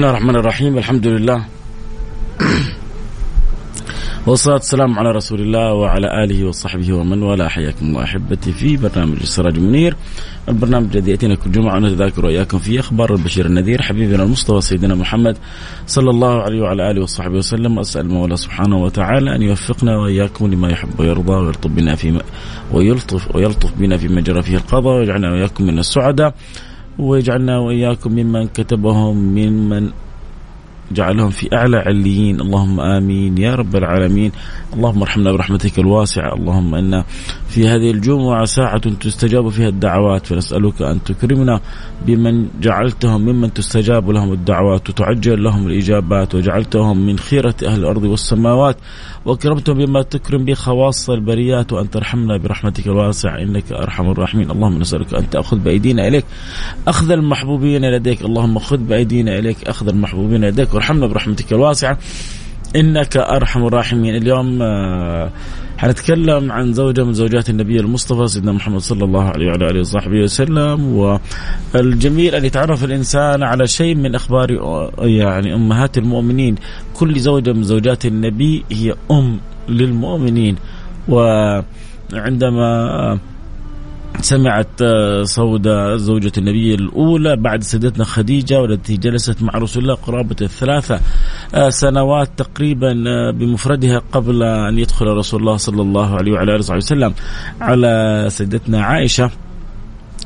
[0.00, 1.44] الله الرحمن الرحيم الحمد لله
[4.26, 9.58] والصلاة والسلام على رسول الله وعلى آله وصحبه ومن والاه حياكم أحبتي في برنامج السراج
[9.58, 9.96] منير
[10.48, 15.38] البرنامج الذي يأتينا كل جمعة نتذاكر وإياكم فيه أخبار البشير النذير حبيبنا المصطفى سيدنا محمد
[15.86, 17.78] صلى الله عليه وعلى آله وصحبه وسلم.
[17.78, 22.20] أسأل المولى سبحانه وتعالى أن يوفقنا وإياكم لما يحب ويرضى ويلطف بنا في
[22.72, 26.34] ويلطف ويلطف بنا في مجرى فيه القضاء ويجعلنا وإياكم من السعداء.
[27.00, 29.90] ويجعلنا وإياكم ممن كتبهم ممن
[30.92, 32.40] جعلهم في أعلى عليين.
[32.40, 33.38] اللهم آمين.
[33.38, 34.32] يا رب العالمين.
[34.74, 36.34] اللهم ارحمنا برحمتك الواسعة.
[36.34, 37.04] اللهم إن
[37.48, 41.60] في هذه الجمعة ساعة تستجاب فيها الدعوات فنسألك أن تكرمنا
[42.06, 48.76] بمن جعلتهم ممن تستجاب لهم الدعوات وتعجل لهم الإجابات وجعلتهم من خيرة أهل الأرض والسماوات
[49.24, 53.42] وأكرمتهم بما تكرم به خواص البريات وأن ترحمنا برحمتك الواسعة.
[53.42, 54.50] إنك أرحم الراحمين.
[54.50, 56.24] اللهم نسألك أن تأخذ بأيدينا إليك.
[56.88, 58.22] أخذ المحبوبين لديك.
[58.22, 59.68] اللهم خذ بأيدينا إليك.
[59.68, 60.74] أخذ المحبوبين لديك.
[60.80, 61.98] وارحمنا برحمتك الواسعة.
[62.76, 64.16] إنك أرحم الراحمين.
[64.16, 65.30] اليوم آه،
[65.78, 70.20] حنتكلم عن زوجة من زوجات النبي المصطفى سيدنا محمد صلى الله عليه وعلى آله وصحبه
[70.22, 70.96] وسلم
[71.74, 74.48] والجميل أن يتعرف الإنسان على شيء من أخبار
[74.98, 76.54] يعني أمهات المؤمنين.
[76.94, 80.56] كل زوجة من زوجات النبي هي أم للمؤمنين.
[81.08, 82.70] وعندما
[84.24, 90.36] سمعت آه، سودة زوجة النبي الأولى بعد سيدتنا خديجة والتي جلست مع رسول الله قرابة
[90.42, 91.00] الثلاثة
[91.54, 96.76] آه، سنوات تقريبا آه، بمفردها قبل أن يدخل رسول الله صلى الله عليه وعلى آله
[96.76, 97.14] وسلم
[97.60, 99.30] على سيدتنا عائشة.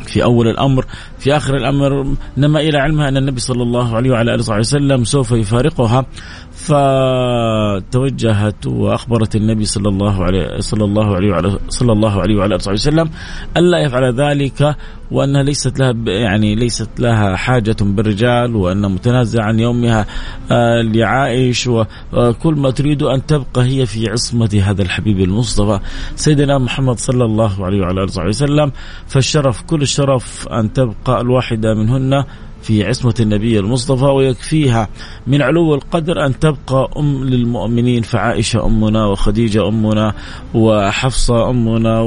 [0.06, 0.84] في أول الأمر
[1.19, 2.06] في آخر الأمر
[2.37, 6.06] نما إلى علمها أن النبي صلى الله عليه وعلى آله وسلم سوف يفارقها.
[6.54, 12.72] فتوجهت وأخبرت النبي صلى الله عليه صلى الله عليه وعلى صلى الله عليه وعلى آله
[12.72, 13.10] وسلم
[13.56, 14.76] الا يفعل ذلك
[15.10, 20.06] وأنها ليست لها يعني ليست لها حاجة بالرجال وان متنازع عن يومها
[20.50, 21.66] آه، لعائش
[22.12, 25.81] وكل ما تريد أن تبقى هي في عصمة هذا الحبيب المصطفى
[26.16, 28.72] سيدنا محمد صلى الله عليه وعلى آله وسلم.
[29.06, 32.25] فالشرف كل الشرف أن تبقى الواحدة منهن.
[32.65, 34.89] في عصمة النبي المصطفى ويكفيها
[35.27, 40.15] من علو القدر أن تبقى أم للمؤمنين فعائشة أمنا وخديجة أمنا
[40.55, 42.01] وحفصة أمنا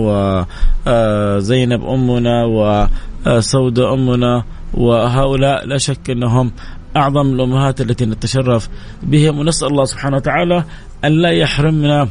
[0.87, 4.43] وزينب أمنا وسودة أمنا
[4.73, 6.51] وهؤلاء لا شك أنهم
[6.95, 8.69] أعظم الأمهات التي نتشرف
[9.03, 10.63] بهم ونسأل الله سبحانه وتعالى
[11.05, 12.07] أن لا يحرمنا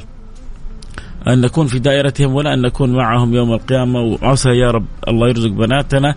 [1.29, 4.01] أن نكون في دائرتهم ولا أن نكون معهم يوم القيامة.
[4.01, 6.15] وعسى يا رب الله يرزق بناتنا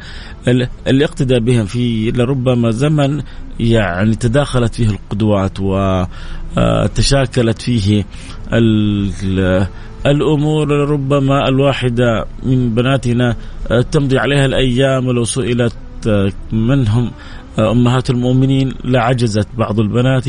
[0.88, 3.22] الاقتداء بهم في لربما زمن
[3.60, 5.60] يعني تداخلت فيه القدوات
[6.58, 8.06] وتشاكلت فيه
[10.06, 10.70] الأمور.
[10.70, 13.36] ربما الواحدة من بناتنا
[13.92, 15.08] تمضي عليها الأيام.
[15.08, 15.74] ولو سئلت
[16.52, 17.12] من هم
[17.60, 20.26] أمهات المؤمنين لعجزت بعض البنات.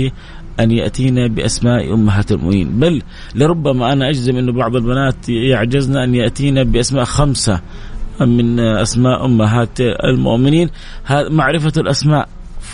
[0.60, 2.80] أن يأتينا بأسماء أمهات المؤمنين.
[2.80, 3.02] بل
[3.34, 7.60] لربما أنا أجزم أن بعض البنات يعجزن أن يأتينا بأسماء خمسة
[8.20, 10.70] من أسماء أمهات المؤمنين.
[11.10, 12.28] معرفة الأسماء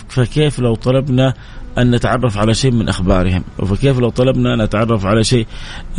[0.07, 1.33] فكيف لو طلبنا
[1.77, 5.47] أن نتعرف على شيء من أخبارهم؟ فكيف لو طلبنا أن نتعرف على شيء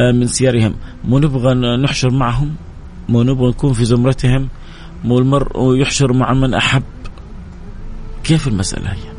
[0.01, 0.75] آه، من سيرهم؟
[1.05, 2.55] مو نبغى نحشر معهم؟
[3.09, 4.49] مو نبغى نكون في زمرتهم؟
[5.05, 6.83] مو المرء يحشر مع من أحب؟
[8.25, 9.18] كيف المسألة هي؟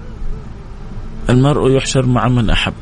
[1.29, 2.73] المرء يحشر مع من أحب.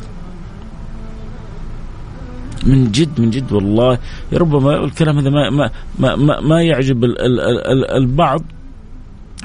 [2.64, 3.98] من جد من جد والله.
[4.34, 7.04] ربما الكلام هذا ما ما ما, ما يعجب
[7.98, 8.42] البعض.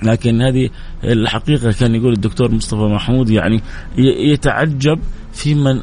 [0.03, 0.71] لكن هذه
[1.05, 3.61] الحقيقة كان يقول الدكتور مصطفى محمود يعني
[3.99, 4.99] يتعجب
[5.33, 5.81] في من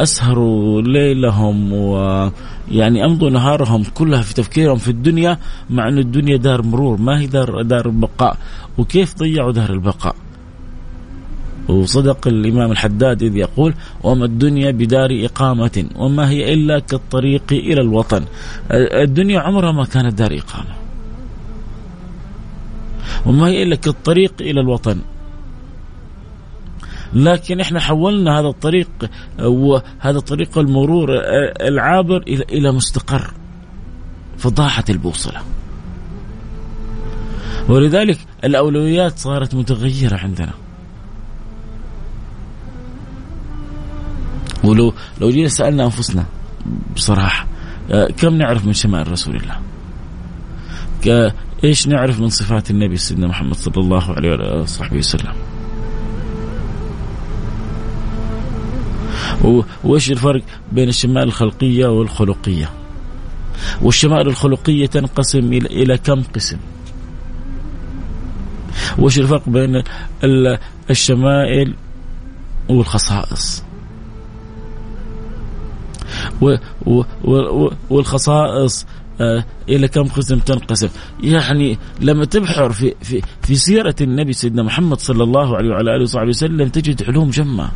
[0.00, 5.38] اسهروا ليلهم ويعني أمضوا نهارهم كلها في تفكيرهم في الدنيا
[5.70, 8.36] مع أن الدنيا دار مرور ما هي دار دار البقاء
[8.78, 10.16] وكيف ضيعوا دار البقاء؟
[11.68, 18.24] وصدق الإمام الحداد إذ يقول وما الدنيا بدار إقامة وما هي إلا كالطريق إلى الوطن.
[18.72, 20.74] الدنيا عمرها ما كانت دار إقامة.
[23.26, 25.00] وما هي إلا كالطريق إلى الوطن.
[27.14, 28.90] لكن إحنا حولنا هذا الطريق
[29.40, 31.08] وهذا طريق المرور
[31.60, 33.34] العابر إلى مستقر
[34.38, 35.40] فضاحت البوصلة.
[37.68, 40.52] ولذلك الأولويات صارت متغيرة عندنا.
[44.64, 46.24] ولو لو جينا سألنا أنفسنا
[46.96, 47.46] بصراحة
[48.16, 49.56] كم نعرف من شمائل رسول الله؟
[51.64, 55.34] إيش نعرف من صفات النبي سيدنا محمد صلى الله عليه وصحبه وسلم؟
[59.84, 60.42] وإيش الفرق
[60.72, 62.70] بين الشمائل الخلقية والخلقية؟
[63.82, 66.58] والشمائل الخلقية تنقسم إلى كم قسم؟
[68.98, 69.82] وإيش الفرق بين
[70.90, 71.74] الشمائل
[72.68, 73.64] والخصائص؟
[77.90, 78.86] والخصائص
[79.20, 80.88] آه، إلى كم قسم تنقسم.
[81.22, 86.02] يعني لما تبحر في في في سيرة النبي سيدنا محمد صلى الله عليه وعلى آله
[86.02, 87.70] وصحبه وسلم تجد علوم جمة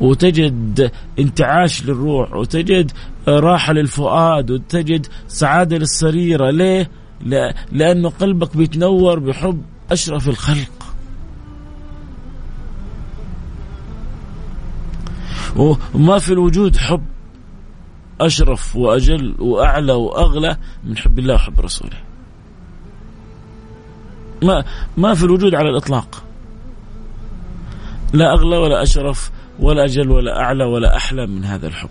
[0.00, 2.92] وتجد انتعاش للروح وتجد
[3.28, 6.50] راحة للفؤاد وتجد سعادة للسريرة.
[6.50, 6.90] ليه؟
[7.72, 10.72] لأنه قلبك بيتنور بحب أشرف الخلق.
[15.94, 17.02] وما في الوجود حب.
[18.26, 21.96] أشرف وأجل وأعلى وأغلى من حب الله وحب رسوله.
[24.42, 24.64] ما
[24.96, 26.22] ما في الوجود على الإطلاق.
[28.12, 29.30] لا أغلى ولا أشرف
[29.60, 31.88] ولا أجل ولا أعلى ولا أحلى من هذا الحب.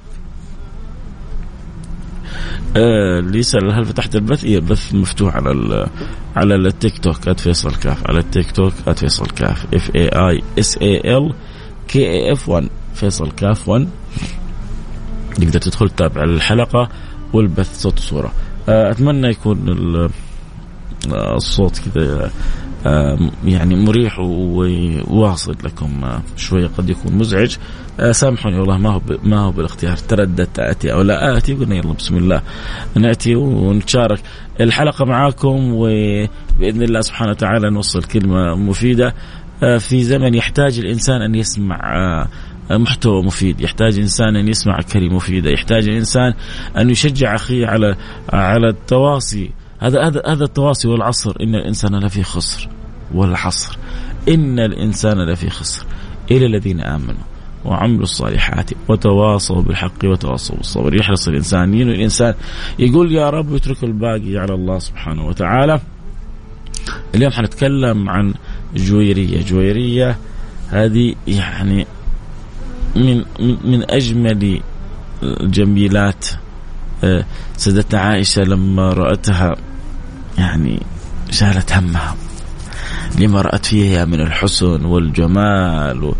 [2.77, 5.87] آه اللي يسأل هل فتحت البث؟ إيه البث مفتوح على ال
[6.35, 8.07] على ال TikTok at فيصل كاف.
[8.07, 9.65] على ال TikTok at فيصل كاف.
[9.73, 11.33] F A I S A L
[11.87, 13.89] K A F 1 فيصل كاف 1
[15.39, 16.89] تقدر تدخل تتابع الحلقة
[17.33, 18.31] والبث صوت وصورة.
[18.69, 19.69] آه، أتمنى يكون
[21.13, 22.31] آه، الصوت كذا
[22.85, 27.55] آه، يعني مريح وواصل لكم شوية قد يكون مزعج.
[28.11, 31.37] سامحوني والله ما هو ما هو بالاختيار ترددت أتي أو لا.
[31.37, 32.41] اتي قلنا يلا بسم الله
[32.95, 34.19] نأتي ونتشارك
[34.61, 39.13] الحلقة معاكم وبإذن الله سبحانه وتعالى نوصل كلمة مفيدة.
[39.59, 41.79] في زمن يحتاج الإنسان أن يسمع
[42.71, 43.61] محتوى مفيد.
[43.61, 45.49] يحتاج إنسان أن يسمع كلمة مفيدة.
[45.49, 46.33] يحتاج الانسان
[46.77, 47.95] أن يشجع أخيه على
[48.33, 49.51] على التواصي.
[49.79, 51.35] هذا هذا هذا التواصي والعصر.
[51.41, 52.69] إن الإنسان لفي خسر
[53.13, 53.77] والعصر.
[54.29, 55.85] إن الإنسان لفي خسر.
[56.31, 57.23] الا الذين آمنوا
[57.65, 60.95] وعملوا الصالحات وتواصوا بالحق وتواصوا بالصبر.
[60.95, 61.73] يحرص الإنسان.
[61.73, 62.33] ينوي الإنسان.
[62.79, 65.79] يقول يا رب اترك الباقي على الله سبحانه وتعالى.
[67.15, 68.33] اليوم حنتكلم عن
[68.75, 69.43] جويرية.
[69.43, 70.17] جويرية
[70.69, 71.85] هذه يعني
[72.95, 73.23] من
[73.65, 74.61] من أجمل
[75.23, 76.25] الجميلات.
[77.03, 77.25] آه،
[77.57, 79.55] سيدتنا عائشة لما رأتها
[80.37, 80.79] يعني
[81.31, 82.15] شالت همها.
[83.19, 86.13] لما رأت فيها من الحسن والجمال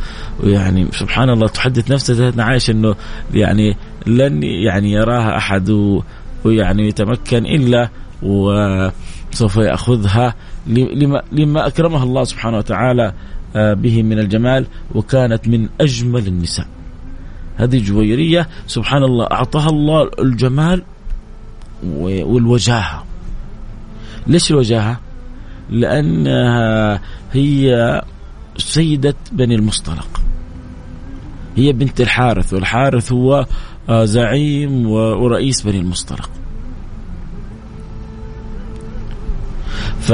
[0.44, 2.96] ويعني سبحان الله تحدث نفسها سيدتنا عائشة أنه
[3.34, 5.70] يعني لن يعني يراها أحد
[6.46, 7.90] ويعني يتمكن إلا
[8.22, 10.36] وسوف يأخذها
[10.68, 13.14] لما, لما أكرمها الله سبحانه وتعالى.
[13.56, 14.66] به من الجمال
[14.96, 16.68] وكانت من أجمل النساء.
[17.58, 20.84] هذه جويرية سبحان الله أعطاها الله الجمال
[21.84, 23.04] والوجاهة.
[24.28, 25.00] ليش الوجاهة؟
[25.70, 27.02] لأنها
[27.34, 28.02] هي
[28.58, 30.22] سيدة بني المصطلق.
[31.56, 33.46] هي بنت الحارث والحارث هو
[33.90, 36.30] آه، زعيم ورئيس بني المصطلق.
[40.00, 40.12] ف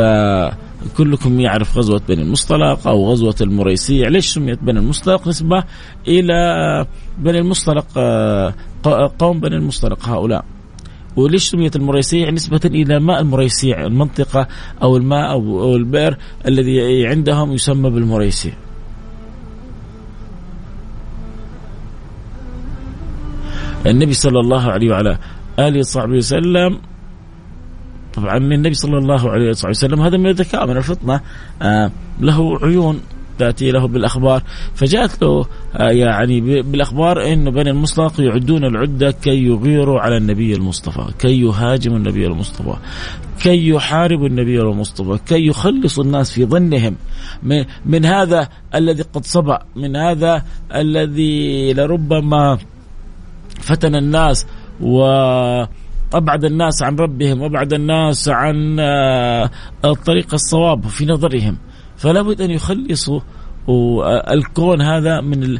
[0.97, 5.63] كلكم يعرف غزوة بني المصطلق أو غزوة المريسيع ليش سميت بني المصطلق؟ نسبة
[6.07, 6.35] إلى
[7.17, 8.53] بني المصطلق آه،
[9.19, 10.45] قوم بني المصطلق هؤلاء.
[11.15, 14.47] وليش سميت المريسيع نسبة إلى ماء المريسيع المنطقة
[14.83, 18.53] أو الماء أو البئر الذي عندهم يسمى بالمريسيع
[23.85, 25.17] النبي صلى الله عليه وعلى
[25.59, 26.79] آله وصحبه وسلم
[28.15, 31.22] طبعا النبي صلى الله عليه وسلم هذا من الذكاء من الفطنة.
[31.62, 33.01] آه له عيون
[33.39, 34.43] تأتي له بالأخبار.
[34.75, 35.45] فجاءت له
[35.75, 41.98] آه يعني بالأخبار أن بني المصطلق يعدون العدة كي يغيروا على النبي المصطفى كي يهاجموا
[41.98, 42.75] النبي المصطفى
[43.43, 46.95] كي يحاربوا النبي المصطفى كي يخلصوا الناس في ظنهم.
[47.43, 50.43] من, من هذا الذي قد صبأ من هذا
[50.75, 52.57] الذي لربما
[53.62, 54.45] فتن الناس
[54.81, 55.05] و
[56.13, 59.50] أبعد الناس عن ربهم وأبعد الناس عن آه،
[59.85, 61.57] الطريق الصواب في نظرهم.
[61.97, 63.19] فلا بد أن يخلصوا
[64.33, 65.57] الكون هذا من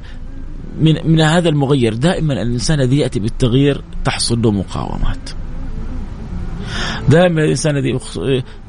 [0.80, 1.94] من من هذا المغير.
[1.94, 5.30] دائما الإنسان الذي يأتي بالتغيير تحصل له مقاومات.
[7.10, 8.00] دائما الإنسان الذي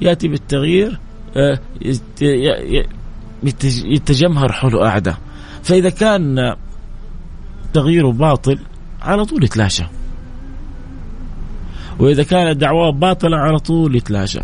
[0.00, 1.00] يأتي بالتغيير
[1.37, 1.59] آه،
[3.85, 5.16] يتجمهر حوله أعداء.
[5.62, 6.54] فإذا كان
[7.73, 8.59] تغييره باطل
[9.02, 9.85] على طول يتلاشى.
[11.99, 14.41] وإذا كانت دعواه باطلة على طول يتلاشى.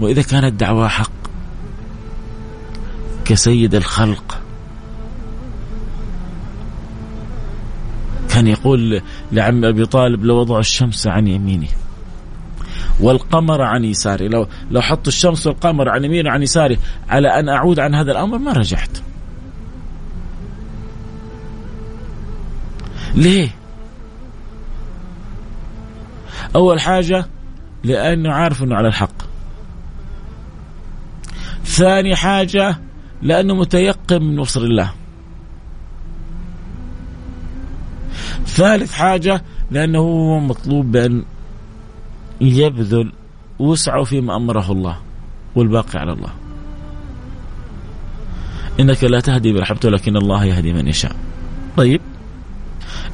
[0.00, 1.10] وإذا كانت دعواه حق
[3.24, 4.40] كسيد الخلق.
[8.30, 9.02] كان يقول
[9.32, 11.68] لعم أبي طالب لو وضعوا الشمس عن يميني
[13.00, 14.28] والقمر عن يساري.
[14.28, 16.78] لو لو حطوا الشمس والقمر عن يميني وعن يساري
[17.08, 18.98] على أن أعود عن هذا الأمر ما رجعت.
[23.14, 23.57] ليه؟
[26.56, 27.26] أول حاجة
[27.84, 29.22] لأنه عارف أنه على الحق.
[31.64, 32.78] ثاني حاجة
[33.22, 34.92] لأنه متيقن من نصر الله.
[38.46, 41.24] ثالث حاجة لأنه هو مطلوب بأن
[42.40, 43.12] يبذل
[43.58, 44.98] وسعه فيما أمره الله
[45.54, 46.30] والباقي على الله.
[48.80, 51.16] إنك لا تهدي برحمته ولكن الله يهدي من يشاء.
[51.76, 52.00] طيب.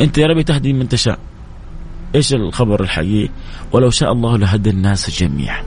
[0.00, 1.18] أنت يا ربي تهدي من تشاء.
[2.14, 3.30] إيش الخبر الحقيقي؟
[3.73, 5.62] ولو شاء الله لهدى الناس جميعا.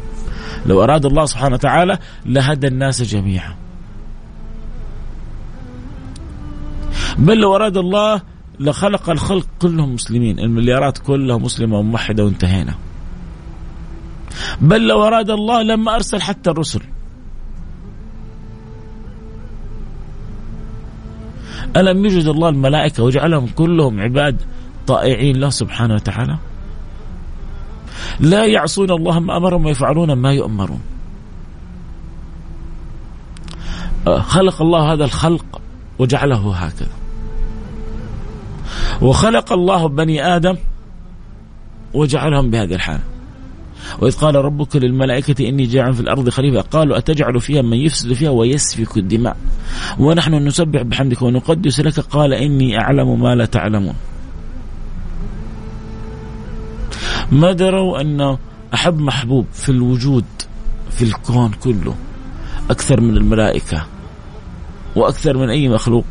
[0.66, 3.56] لو أراد الله سبحانه وتعالى لهدى الناس جميعا.
[7.18, 8.22] بل لو أراد الله
[8.60, 10.40] لخلق الخلق كلهم مسلمين.
[10.40, 12.76] المليارات كلها مسلمة وموحدة وانتهينا.
[14.62, 16.82] بل لو أراد الله لما أرسل حتى الرسل.
[21.78, 24.42] ألم يجد الله الملائكة وجعلهم كلهم عباد؟
[24.88, 26.38] طائعين له سبحانه وتعالى.
[28.20, 30.82] لا يعصون الله ما أمرهم ويفعلون ما يؤمرون.
[34.08, 35.62] آه، خلق الله هذا الخلق
[36.00, 36.96] وجعله هكذا.
[39.02, 40.56] وخلق الله بني آدم
[41.94, 43.04] وجعلهم بهذه الحالة.
[44.02, 46.62] وإذ قال ربك للملائكة إني جاعل في الأرض خليفة.
[46.62, 49.38] قالوا أتجعل فيها من يفسد فيها ويسفك الدماء.
[50.00, 52.00] ونحن نسبح بحمدك ونقدس لك.
[52.00, 53.96] قال إني أعلم ما لا تعلمون.
[57.32, 58.38] ما دروا أنه
[58.74, 60.26] أحب محبوب في الوجود
[60.90, 61.96] في الكون كله
[62.70, 63.86] أكثر من الملائكة
[64.96, 66.06] وأكثر من أي مخلوق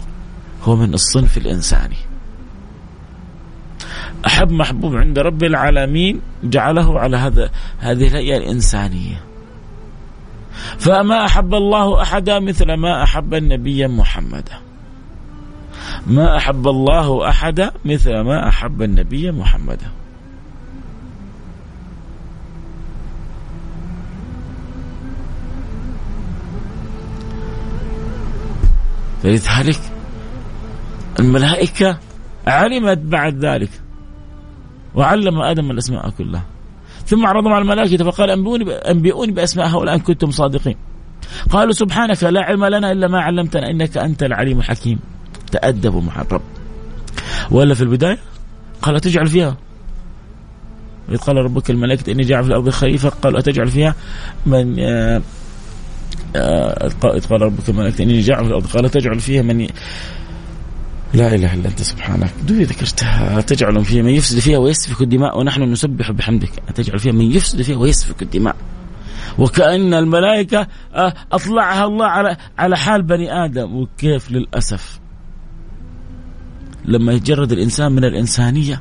[0.62, 1.96] هو من الصنف الإنساني.
[4.26, 9.20] أحب محبوب عند رب العالمين جعله على هذا هذه الهيئة الإنسانية.
[10.78, 14.58] فما أحب الله أحدا مثل ما أحب النبي محمدا
[16.06, 19.90] ما أحب الله أحدا مثل ما أحب النبي محمدا
[29.26, 29.80] فلذلك
[31.20, 31.98] الملائكة
[32.46, 33.70] علمت بعد ذلك
[34.94, 36.44] وعلم آدم الأسماء كلها.
[37.06, 40.76] ثم عرضهم على الملائكة فقال أنبئوني أنبئوني بأسماء هؤلاء إن كنتم صادقين.
[41.50, 44.98] قالوا سبحانك لا علم لنا إلا ما علمتنا إنك أنت العليم الحكيم.
[45.52, 46.42] تأدبوا مع الرب.
[47.50, 48.18] ولا في البداية؟
[48.82, 49.56] قال تجعل فيها؟
[51.08, 53.94] إذ قال ربك الملائكة إني جاعل في الأرض خليفة قالوا أتجعل فيها؟
[54.46, 54.76] من
[56.36, 58.66] آه آه، قال ربك الملائكة إني جاعل الأرض.
[58.66, 59.70] قال تجعل فيها من ي...
[61.14, 62.30] لا إله إلا أنت سبحانك.
[62.48, 63.40] دوي ذكرتها.
[63.40, 66.50] تجعل فيها من يفسد فيها ويسفك الدماء ونحن نسبح بحمدك.
[66.74, 68.56] تجعل فيها من يفسد فيها ويسفك الدماء.
[69.38, 73.76] وكأن الملائكة آه، أطلعها الله على على حال بني آدم.
[73.76, 75.00] وكيف للأسف
[76.84, 78.80] لما يتجرد الإنسان من الإنسانية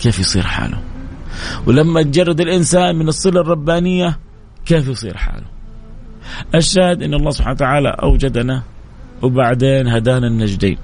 [0.00, 0.82] كيف يصير حاله؟
[1.66, 4.18] ولما يتجرد الإنسان من الصلة الربانية
[4.66, 5.53] كيف يصير حاله؟
[6.54, 8.62] الشاهد إن الله سبحانه وتعالى أوجدنا
[9.22, 10.78] وبعدين هدانا النجدين.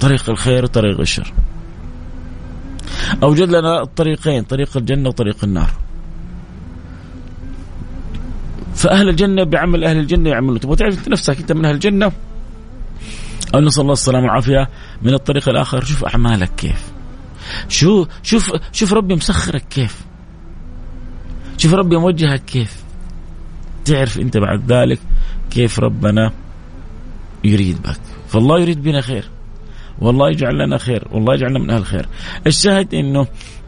[0.00, 1.32] طريق الخير وطريق الشر.
[3.22, 5.70] أوجد لنا الطريقين طريق الجنة وطريق النار.
[8.74, 12.12] فأهل الجنة بعمل أهل الجنة يعملوا تبغى تعرف نفسك أنت من أهل الجنة؟
[13.54, 14.68] أو نسأل الله السلامة والعافية.
[15.02, 16.92] من الطريق الآخر شوف أعمالك كيف.
[17.68, 20.04] شو شوف شوف ربي مسخرك كيف.
[21.58, 22.79] شوف ربي موجهك كيف.
[23.90, 24.98] تعرف أنت بعد ذلك
[25.50, 26.32] كيف ربنا
[27.44, 28.00] يريد بك.
[28.28, 29.24] فالله يريد بنا خير.
[30.00, 31.08] والله يجعل لنا خير.
[31.12, 32.06] والله يجعلنا من أهل الخير.
[32.46, 33.26] الشاهد أنه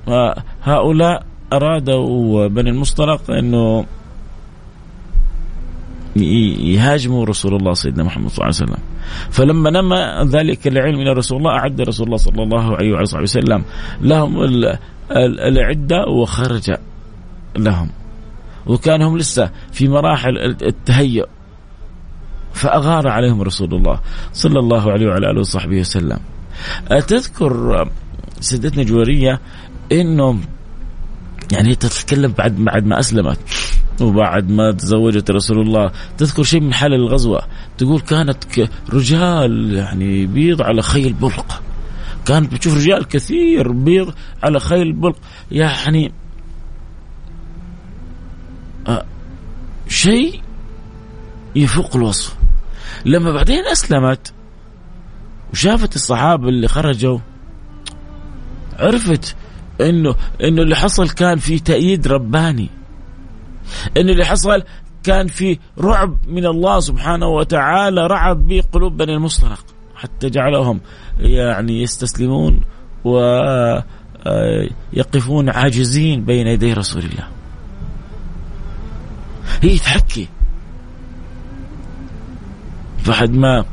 [0.08, 3.86] آه، هؤلاء أرادوا بني المصطلق أنه
[6.16, 8.82] يهاجموا رسول الله سيدنا محمد صلى الله عليه وسلم.
[9.30, 13.64] فلما نمى ذلك العلم إلى رسول الله أعد رسول الله صلى الله عليه وعلى وسلم
[14.00, 14.38] لهم
[15.48, 16.72] العدة وخرج
[17.58, 17.88] لهم.
[18.66, 21.26] وكان هم لسه في مراحل التهيؤ.
[22.52, 24.00] فأغار عليهم رسول الله
[24.32, 26.18] صلى الله عليه وعلى آله وصحبه وسلم.
[27.08, 27.88] تذكر
[28.40, 29.40] سيدتنا جويرية
[29.92, 30.38] أنه
[31.52, 33.38] يعني تتكلم بعد بعد ما أسلمت
[34.00, 37.42] وبعد ما تزوجت رسول الله تذكر شيء من حال الغزوة.
[37.78, 38.44] تقول كانت
[38.92, 41.62] رجال يعني بيض على خيل بلق.
[42.26, 45.16] كانت بتشوف رجال كثير بيض على خيل بلق.
[45.50, 46.12] يعني
[49.88, 50.40] شيء
[51.56, 52.36] يفوق الوصف.
[53.04, 54.32] لما بعدين أسلمت
[55.52, 57.18] وشافت الصحابة اللي خرجوا
[58.78, 59.36] عرفت
[59.80, 62.70] إنه إنه اللي حصل كان في تأييد رباني.
[63.96, 64.62] ان اللي حصل
[65.02, 69.64] كان في رعب من الله سبحانه وتعالى رعب به قلوب بني المصطلق.
[69.94, 70.80] حتى جعلهم
[71.18, 72.60] يعني يستسلمون
[74.94, 77.28] ويقفون عاجزين بين يدي رسول الله.
[79.60, 80.28] هي تحكي.
[83.08, 83.64] بعد ما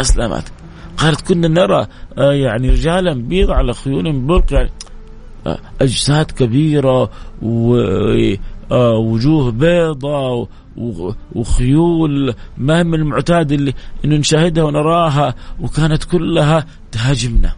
[0.00, 0.52] أسلمت.
[0.96, 1.86] قالت كنا نرى
[2.18, 4.70] آه، يعني رجالا بيض على خيول برق يعني
[5.46, 7.10] آه، أجساد كبيرة
[8.72, 10.48] آه، وجوه بيضاء
[11.34, 17.52] وخيول ما من المعتاد اللي إنه نشاهدها ونراها وكانت كلها تهاجمنا.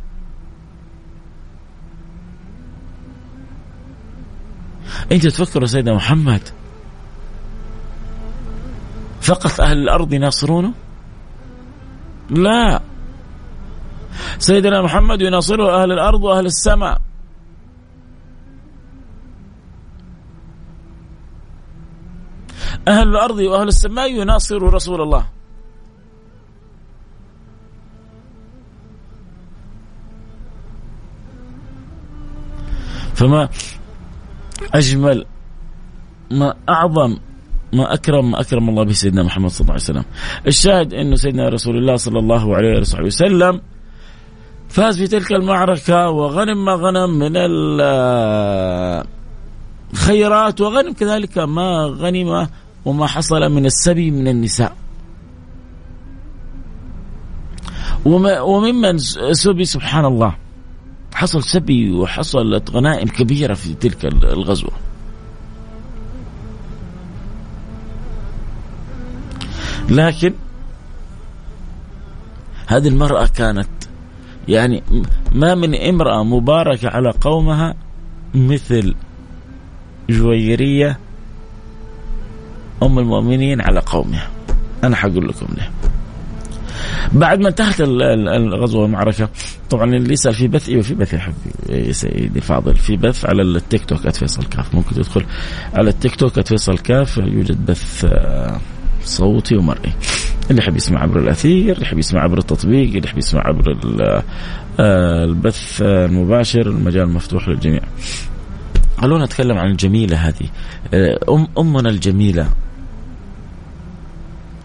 [5.12, 6.40] أنت تفكر سيدنا محمد؟
[9.28, 10.72] فقط أهل الأرض يناصرونه؟
[12.30, 12.80] لا.
[14.38, 17.00] سيدنا محمد يناصره أهل الأرض وأهل السماء.
[22.88, 25.24] أهل الأرض وأهل السماء يناصروا رسول الله.
[33.14, 33.48] فما
[34.74, 35.26] أجمل
[36.30, 37.27] ما أعظم
[37.72, 40.04] ما أكرم ما أكرم الله به سيدنا محمد صلى الله عليه وسلم.
[40.46, 43.60] الشاهد أنه سيدنا رسول الله صلى الله عليه وصحبه وسلم
[44.68, 47.32] فاز في تلك المعركة وغنم ما غنم من
[49.92, 52.48] الخيرات وغنم كذلك ما غنم
[52.84, 54.76] وما حصل من السبي من النساء.
[58.04, 58.98] وممن
[59.32, 60.36] سبي سبحان الله.
[61.14, 64.72] حصل سبي وحصلت غنائم كبيرة في تلك الغزوة.
[69.88, 70.34] لكن
[72.66, 73.68] هذه المرأة كانت
[74.48, 74.82] يعني
[75.32, 77.74] ما من امرأة مباركة على قومها
[78.34, 78.94] مثل
[80.10, 80.98] جويرية
[82.82, 84.28] أم المؤمنين على قومها.
[84.84, 85.70] أنا حقول لكم ليه.
[87.12, 89.28] بعد ما انتهت الغزوة والمعركة
[89.70, 93.24] طبعا اللي يسأل في بث أيوه في بث يا حبيبي يا سيدي الفاضل في بث
[93.24, 94.74] على التيك توك @فيصل كاف.
[94.74, 95.24] ممكن تدخل
[95.74, 98.60] على التيك توك @فيصل كاف يوجد بث آه،
[99.08, 99.92] صوتي ومرئي.
[100.50, 103.78] اللي يحب يسمع عبر الأثير اللي يحب يسمع عبر التطبيق اللي يحب يسمع عبر
[104.80, 107.80] آه، البث المباشر المجال مفتوح للجميع.
[108.98, 110.48] خلونا نتكلم عن الجميلة هذه.
[110.94, 112.48] آه، أم أمنا الجميلة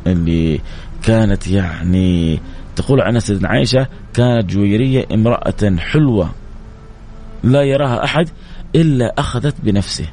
[0.08, 0.62] اللي
[1.04, 2.40] كانت يعني
[2.76, 6.30] تقول عنها سيدنا عائشة كانت جويرية امرأة حلوة
[7.44, 8.30] لا يراها أحد
[8.76, 10.08] إلا أخذت بنفسه.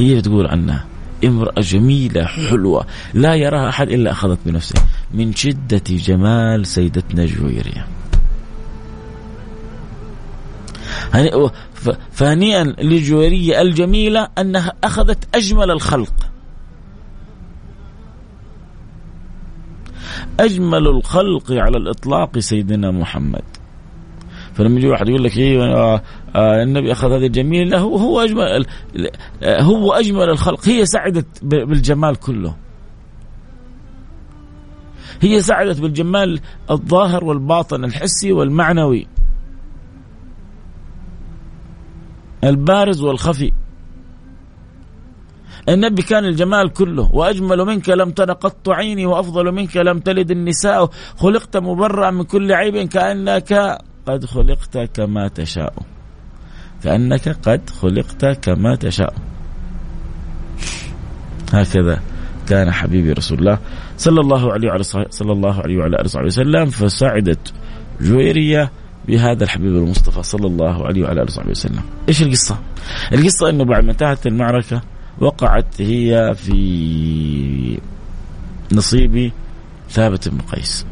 [0.00, 0.84] هي تقول عنها.
[1.24, 4.82] امرأة جميلة حلوة لا يراها أحد إلا أخذت بنفسه
[5.14, 7.86] من شدة جمال سيدتنا جويرية.
[12.12, 16.14] فهنيئا للجويرية الجميلة أنها أخذت أجمل الخلق.
[20.40, 23.42] أجمل الخلق على الإطلاق سيدنا محمد.
[24.60, 26.02] فلما يجي واحد يقول لك إيه آه
[26.36, 28.66] آه النبي أخذ هذه الجميله هو هو أجمل
[29.42, 30.68] آه هو أجمل الخلق.
[30.68, 32.56] هي سعدت بالجمال كله.
[35.20, 39.06] هي سعدت بالجمال الظاهر والباطن الحسي والمعنوي.
[42.44, 43.52] البارز والخفي.
[45.68, 47.10] النبي كان الجمال كله.
[47.14, 50.90] وأجمل منك لم تر قط عيني وأفضل منك لم تلد النساء.
[51.16, 53.78] خلقت مبرأ من كل عيب كأنك
[54.10, 55.74] قد خلقت كما تشاء
[56.82, 59.14] كأنك قد خلقت كما تشاء
[61.52, 62.00] هكذا
[62.48, 63.58] كان حبيبي رسول الله
[63.96, 67.52] صلى الله عليه وعلى صلى الله عليه وعلى آله وصحبه وسلم فسعدت
[68.00, 68.70] جويرية
[69.08, 71.82] بهذا الحبيب المصطفى صلى الله عليه وعلى آله وصحبه وسلم.
[72.08, 72.58] إيش القصة؟
[73.12, 74.82] القصة إنه بعد ما انتهت المعركة
[75.20, 77.78] وقعت هي في
[78.72, 79.32] نصيب
[79.90, 80.86] ثابت بن قيس.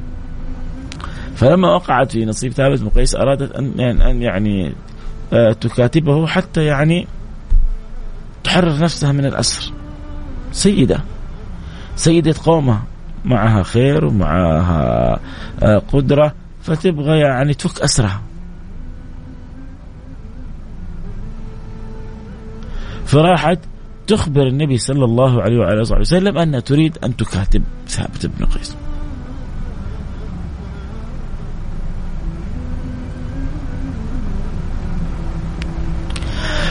[1.38, 4.74] فلما وقعت في نصيب ثابت بن قيس أرادت ان ان يعني
[5.32, 7.06] آه، تكاتبه حتى يعني
[8.44, 9.72] تحرر نفسها من الأسر.
[10.52, 11.00] سيدة
[11.96, 12.82] سيدة قومها
[13.24, 15.20] معها خير ومعها
[15.62, 18.20] آه، قدرة فتبغى يعني تفك أسرها
[23.06, 23.58] فراحت
[24.06, 28.76] تخبر النبي صلى الله عليه وعلى آله وسلم انها تريد أن تكاتب ثابت بن قيس.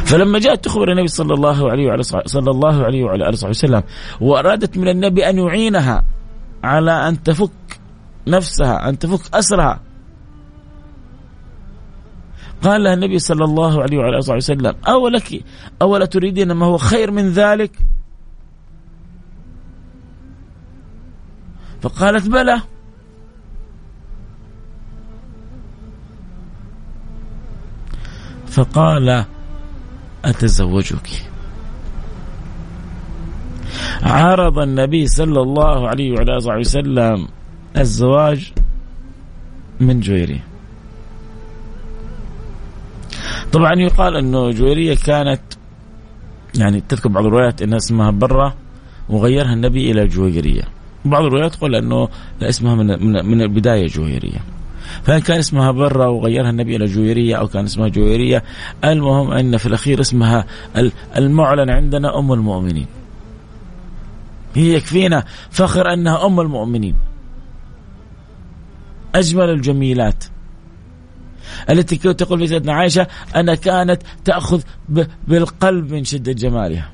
[0.07, 3.83] فلما جاءت تخبر النبي صلى الله عليه وعلى صلى الله عليه وعلى آله وسلم
[4.21, 6.05] وأرادت من النبي أن يعينها
[6.63, 7.51] على أن تفك
[8.27, 9.79] نفسها أن تفك أسرها.
[12.63, 15.43] قال لها النبي صلى الله عليه وعلى آله وسلم اولك
[15.81, 17.71] أولا تريدين ما هو خير من ذلك؟
[21.81, 22.61] فقالت بلى.
[28.47, 29.25] فقال
[30.27, 31.09] أتزوجك.
[34.03, 37.27] عرض النبي صلى الله عليه وعلى آله وسلم
[37.77, 38.53] الزواج
[39.79, 40.43] من جويرية.
[43.51, 45.41] طبعا يقال إنه جويرية كانت
[46.55, 48.55] يعني تذكر بعض الروايات إنها اسمها برة
[49.09, 50.63] وغيرها النبي إلى جويرية.
[51.05, 52.09] بعض الروايات تقول إنه
[52.39, 54.39] لا اسمها من من, من البداية جويرية.
[55.03, 58.43] فان كان اسمها برة وغيرها النبي إلى جويرية أو كان اسمها جويرية؟
[58.83, 60.45] المهم أن في الأخير اسمها
[61.17, 62.87] المعلن عندنا أم المؤمنين.
[64.55, 66.95] هي يكفينا فخر أنها أم المؤمنين.
[69.15, 70.23] أجمل الجميلات.
[71.69, 74.61] التي تقول في سيدنا عائشة أنها كانت تأخذ
[75.27, 76.89] بالقلب من شدة جمالها.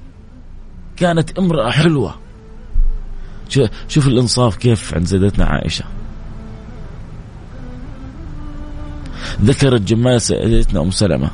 [0.96, 2.16] كانت امرأة حلوة.
[3.88, 5.86] شوف الإنصاف كيف عند سيدتنا عائشة.
[9.42, 11.30] ذكرت جمال سيدتنا أم سلمة.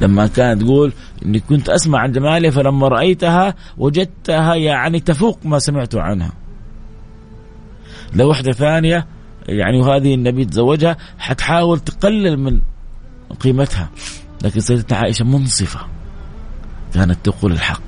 [0.00, 0.92] لما كانت تقول
[1.24, 6.32] إني كنت أسمع عن جمالها فلما رأيتها وجدتها يعني تفوق ما سمعت عنها.
[8.14, 9.06] لو واحدة ثانية
[9.48, 12.60] يعني وهذه النبي تزوجها حتحاول تقلل من
[13.40, 13.90] قيمتها.
[14.44, 15.80] لكن سيدتنا عائشة منصفة.
[16.94, 17.82] كانت تقول الحق.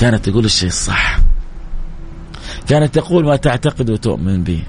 [0.00, 1.20] كانت تقول الشيء الصح.
[2.68, 4.62] كانت تقول ما تعتقد وتؤمن به.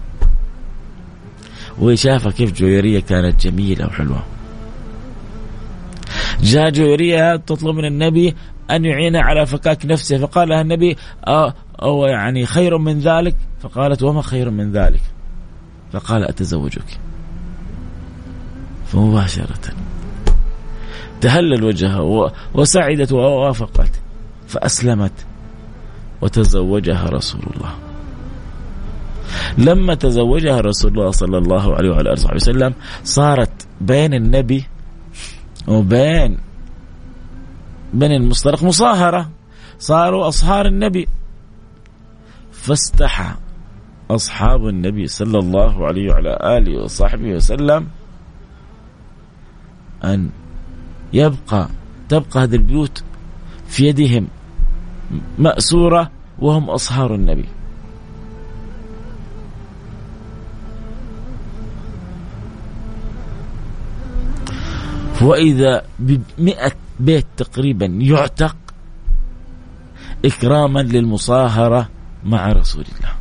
[1.93, 4.23] شافة كيف جويرية كانت جميلة وحلوة.
[6.41, 8.35] جاء جويرية تطلب من النبي
[8.71, 10.97] أن يعين على فكاك نفسه فقال لها النبي
[11.81, 15.01] أو, يعني خير من ذلك؟ فقالت وما خير من ذلك؟
[15.93, 16.99] فقال أتزوجك.
[18.87, 19.73] فمباشرة
[21.21, 23.91] تهلل وجهها وسعدت ووافقت
[24.47, 25.25] فأسلمت
[26.21, 27.90] وتزوجها رسول الله.
[29.57, 34.65] لما تزوجها رسول الله صلى الله عليه وعلى آله وسلم صارت بين النبي
[35.67, 36.37] وبين
[37.93, 39.29] بين المصطلق مصاهرة.
[39.79, 41.07] صاروا أصهار النبي.
[42.51, 43.35] فاستحى
[44.09, 47.87] أصحاب النبي صلى الله عليه وعلى آله وصحبه وسلم
[50.03, 50.29] أن
[51.13, 51.67] يبقى
[52.09, 53.03] تبقى هذه البيوت
[53.67, 54.27] في يدهم
[55.37, 57.45] مأسورة وهم أصهار النبي.
[65.21, 68.55] وإذا بمئة بيت تقريبا يعتق
[70.25, 71.89] إكراما للمصاهرة
[72.25, 73.11] مع رسول الله.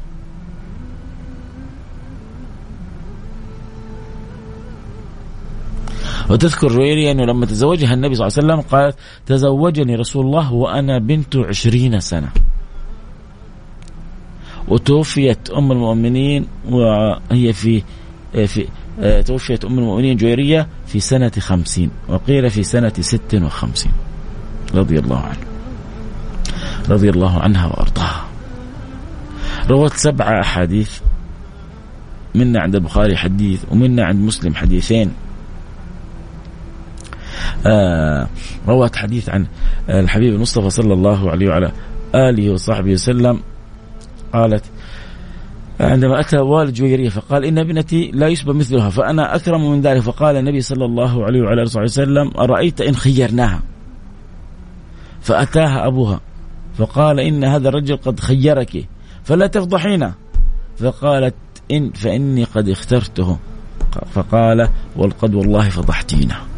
[6.31, 10.99] وتذكر جويرية أنه لما تزوجها النبي صلى الله عليه وسلم قالت تزوجني رسول الله وأنا
[10.99, 12.31] بنت عشرين سنة.
[14.69, 17.83] وتوفيت أم المؤمنين وهي في
[18.47, 18.67] في
[19.27, 23.93] توفيت أم المؤمنين جويرية في سنة خمسين وقيل في سنة ست وخمسين.
[24.75, 25.47] رضي الله عنه.
[26.89, 28.25] رضي الله عنها وأرضاها.
[29.71, 31.01] روت سبعة أحاديث.
[32.35, 35.13] منا عند البخاري حديث ومنا عند مسلم حديثين.
[37.67, 38.29] آه
[38.69, 39.47] روت حديث عن
[39.89, 41.73] الحبيب المصطفى صلى الله عليه وعلى
[42.15, 43.41] آله وصحبه وسلم.
[44.33, 44.65] قالت
[45.81, 50.01] عندما أتى والد جويرية فقال إن ابنتي لا يشبه مثلها فأنا أكرم من ذلك.
[50.01, 53.63] فقال النبي صلى الله عليه وعلى آله وسلم أرأيت إن خيرناها؟
[55.21, 56.21] فأتاها أبوها
[56.79, 58.89] فقال إن هذا الرجل قد خيرك
[59.25, 60.15] فلا تفضحينا
[60.79, 61.35] فقالت
[61.71, 63.39] إن فإني قد اخترته.
[64.13, 66.50] فقال والقد والله فضحتينا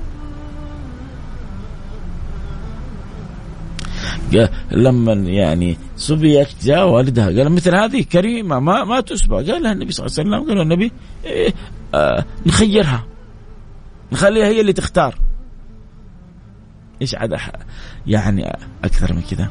[4.70, 9.92] لما يعني سبيت جاء والدها قال مثل هذه كريمة ما ما تسبى قال لها النبي
[9.92, 10.92] صلى الله عليه وسلم قال النبي
[11.24, 11.54] إيه
[11.94, 13.04] آه نخيرها.
[14.12, 15.18] نخليها هي اللي تختار.
[17.02, 17.38] إيش عاد
[18.06, 19.48] يعني أكثر من كذا.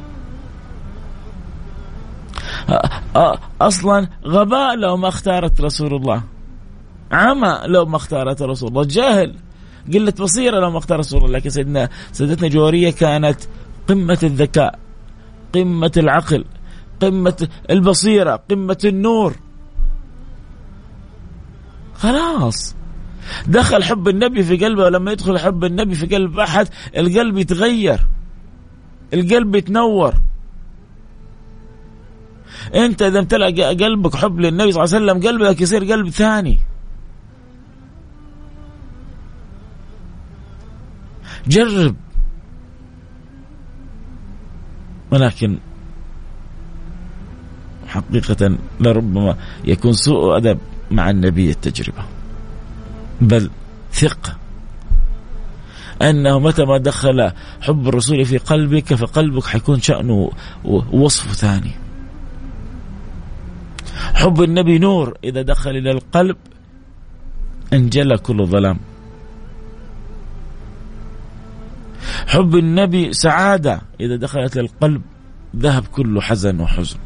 [2.68, 6.22] آه، آه، أصلا غباء لو ما اختارت رسول الله.
[7.12, 8.84] عمى لو ما اختارت رسول الله.
[8.84, 9.34] جاهل.
[9.92, 11.38] قلة بصيرة لو ما اختار رسول الله.
[11.38, 13.40] لكن سيدنا سيدتنا جوارية كانت
[13.88, 14.78] قمة الذكاء
[15.54, 16.44] قمة العقل
[17.00, 19.34] قمة البصيرة قمة النور.
[21.94, 22.76] خلاص.
[23.46, 28.00] دخل حب النبي في قلبه ولما يدخل حب النبي في قلب أحد القلب يتغير
[29.14, 30.14] القلب يتنور.
[32.74, 36.60] أنت إذا امتلأ قلبك حب للنبي صلى الله عليه وسلم قلبك يصير قلب ثاني.
[41.46, 41.96] جرب.
[45.12, 45.58] ولكن
[47.86, 50.58] حقيقة لربما يكون سوء أدب
[50.90, 52.04] مع النبي التجربة.
[53.20, 53.50] بل
[53.92, 54.36] ثق
[56.02, 60.30] أنه متى ما دخل حب الرسول في قلبك فقلبك حيكون شأنه
[60.64, 61.70] ووصفه ثاني.
[64.14, 66.36] حب النبي نور إذا دخل إلى القلب
[67.72, 68.78] انجلى كل ظلام.
[72.26, 73.82] حب النبي سعادة.
[74.00, 75.02] إذا دخلت القلب
[75.56, 76.98] ذهب كل حزن وحزن.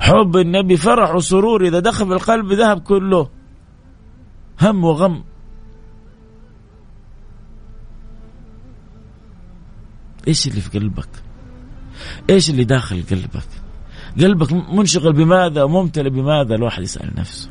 [0.00, 3.28] حب النبي فرح وسرور إذا دخل القلب ذهب كله.
[4.62, 5.24] هم وغم.
[10.28, 11.08] إيش اللي في قلبك؟
[12.30, 13.48] إيش اللي داخل قلبك؟
[14.20, 17.50] قلبك منشغل بماذا ممتلئ بماذا؟ الواحد يسأل نفسه.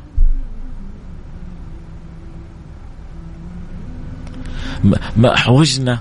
[5.16, 5.98] ما أحوجنا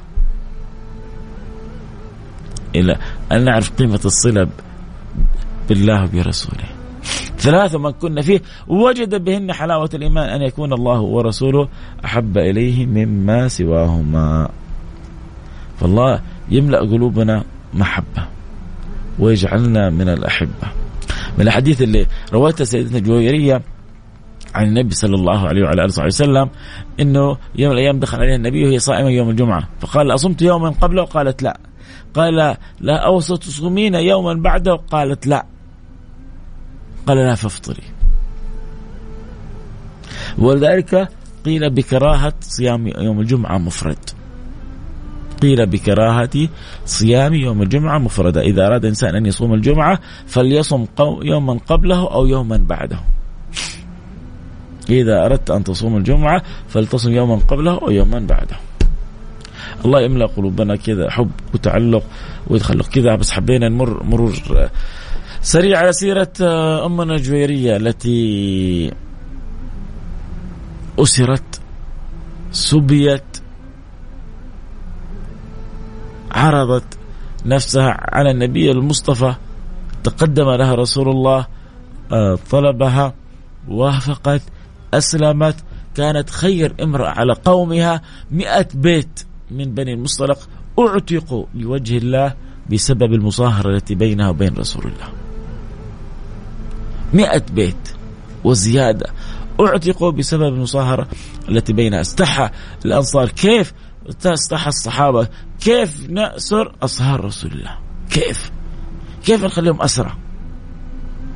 [2.76, 2.98] إلى
[3.32, 4.48] أن نعرف قيمة الصلة
[5.70, 6.70] بالله وبرسوله.
[7.38, 11.68] ثلاثة من كنا فيه وجد بهن حلاوة الإيمان أن يكون الله ورسوله
[12.06, 14.50] أحب إليه مما سواهما.
[15.80, 18.28] فالله يملأ قلوبنا محبة
[19.20, 20.68] ويجعلنا من الأحبة.
[21.38, 23.62] من الحديث اللي رويته سيدنا جويرية
[24.54, 26.50] عن النبي صلى الله عليه وعلى آله وسلم
[27.00, 29.70] إنه يوم الأيام دخل عليها النبي وهي صائمة يوم الجمعة.
[29.80, 31.58] فقال أصمت يوما قبله؟ قالت لا.
[32.14, 35.46] قال لا أوسط تصومين يوما بعده؟ قالت لا.
[37.08, 37.84] قال لا فافطري.
[40.38, 41.10] ولذلك
[41.46, 44.10] قيل بكراهة صيام يوم الجمعة مفرد.
[45.42, 46.50] قيل بكراهة
[46.86, 50.86] صيام يوم الجمعة مفردة إذا أراد إنسان أن يصوم الجمعة فليصم
[51.22, 53.00] يوما قبله أو يوما بعده.
[54.90, 58.56] إذا أردت أن تصوم الجمعة فلتصم يوما قبله أو يوما بعده.
[59.86, 62.04] الله يملأ قلوبنا كذا حب وتعلق
[62.48, 63.16] ويدخل كذا.
[63.16, 64.34] بس حبينا نمر مرور
[65.42, 66.34] سريع على سيرة
[66.86, 68.92] أمنا الجويرية التي
[71.00, 71.62] أسرت
[72.52, 73.24] سبيت
[76.32, 76.98] عرضت
[77.46, 79.36] نفسها على النبي المصطفى.
[80.04, 81.48] تقدم لها رسول الله
[82.12, 83.14] آه، طلبها
[83.68, 84.42] وافقت
[84.98, 85.56] أسلمت.
[85.96, 88.02] كانت خير امرأة على قومها.
[88.32, 92.34] مئة بيت من بني المصطلق أعتقوا لوجه الله
[92.72, 95.10] بسبب المصاهرة التي بينها وبين رسول الله.
[97.14, 97.90] مئة بيت
[98.44, 99.14] وزيادة
[99.60, 101.08] أعتقوا بسبب المصاهرة
[101.50, 102.02] التي بينها.
[102.02, 102.50] استحى
[102.86, 103.30] الأنصار.
[103.30, 103.74] كيف
[104.26, 105.28] استحى الصحابة؟
[105.60, 107.78] كيف نأسر أصهار رسول الله؟
[108.10, 108.52] كيف؟
[109.26, 110.18] كيف نخليهم أسرى؟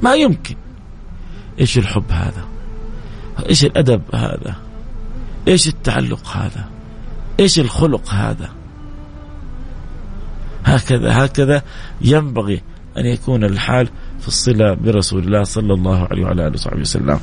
[0.01, 0.55] ما يمكن.
[1.59, 2.45] إيش الحب هذا؟
[3.49, 4.55] إيش الأدب هذا؟
[5.47, 6.65] إيش التعلق هذا؟
[7.39, 8.49] إيش الخلق هذا؟
[10.65, 11.61] هكذا هكذا
[12.01, 12.61] ينبغي
[12.97, 17.19] أن يكون الحال في الصلة برسول الله صلى الله عليه وعلى آله وصحبه وسلم.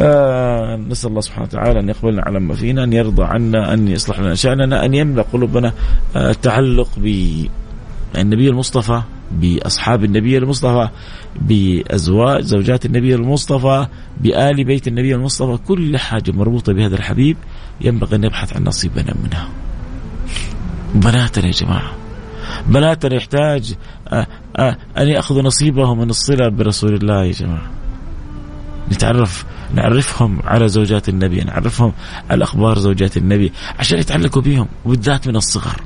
[0.00, 4.20] آه نسأل الله سبحانه وتعالى أن يقبلنا على ما فينا أن يرضى عنا أن يصلح
[4.20, 5.72] لنا شأننا أن يملأ قلوبنا
[6.16, 10.88] آه تعلق بالنبي المصطفى بأصحاب النبي المصطفى
[11.40, 13.86] بأزواج زوجات النبي المصطفى
[14.20, 17.36] بآل بيت النبي المصطفى كل حاجة مربوطة بهذا الحبيب.
[17.80, 19.48] ينبغي أن نبحث عن نصيبنا منها.
[20.94, 21.92] بناتنا يا جماعة
[22.66, 23.74] بناتنا يحتاج
[24.08, 27.70] آه، آه، أن يأخذوا نصيبهم من الصلة برسول الله يا جماعة.
[28.92, 31.92] نتعرف نعرفهم على زوجات النبي نعرفهم
[32.30, 35.80] على أخبار زوجات النبي عشان يتعلقوا بهم وبالذات من الصغر.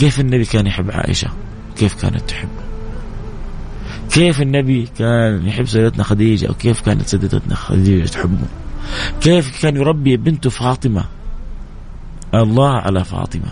[0.00, 1.28] كيف النبي كان يحب عائشة؟
[1.76, 2.62] كيف كانت تحبه
[4.12, 8.46] كيف النبي كان يحب سيدتنا خديجة؟ أو كيف كانت سيدتنا خديجة تحبه؟
[9.20, 11.04] كيف كان يربي بنته فاطمة؟
[12.34, 13.50] الله على فاطمة.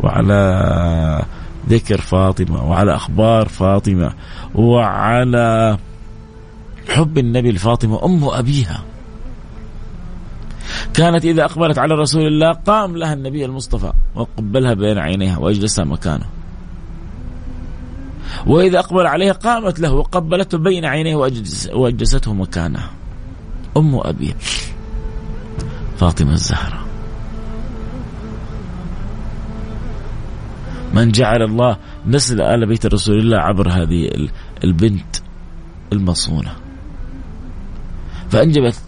[0.00, 1.24] وعلى
[1.68, 2.64] ذكر فاطمة.
[2.64, 4.12] وعلى أخبار فاطمة.
[4.54, 5.78] وعلى
[6.88, 8.82] حب النبي لفاطمة أم أبيها.
[10.96, 16.26] كانت إذا أقبلت على رسول الله قام لها النبي المصطفى وقبلها بين عينيها وأجلسها مكانه.
[18.46, 21.16] وإذا أقبل عليها قامت له وقبلته بين عينيه
[21.74, 22.90] وأجلسته مكانه.
[23.76, 24.36] أم أبيه
[25.96, 26.86] فاطمة الزهرة.
[30.94, 34.28] من جعل الله نسل آل بيت رسول الله عبر هذه
[34.64, 35.16] البنت
[35.92, 36.52] المصونة.
[38.30, 38.80] فأنجبت